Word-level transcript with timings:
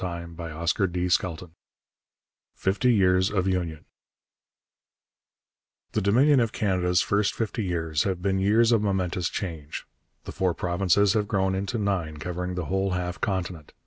CHAPTER 0.01 0.29
XIV 0.87 1.51
FIFTY 2.55 2.91
YEARS 2.91 3.29
OF 3.29 3.47
UNION 3.47 3.85
The 5.91 6.01
Dominion 6.01 6.39
of 6.39 6.51
Canada's 6.51 7.01
first 7.01 7.35
fifty 7.35 7.63
years 7.63 8.01
have 8.01 8.19
been 8.19 8.39
years 8.39 8.71
of 8.71 8.81
momentous 8.81 9.29
change. 9.29 9.85
The 10.25 10.31
four 10.31 10.55
provinces 10.55 11.13
have 11.13 11.27
grown 11.27 11.53
into 11.53 11.77
nine, 11.77 12.17
covering 12.17 12.55
the 12.55 12.65
whole 12.65 12.93
half 12.93 13.21
continent. 13.21 13.73